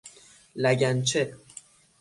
لگن 0.55 1.01
چه 1.03 1.37